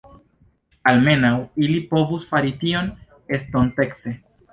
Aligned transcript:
Almenaŭ 0.91 1.29
ili 1.65 1.75
povus 1.91 2.25
fari 2.31 2.53
tion 2.63 2.89
estontece. 3.39 4.15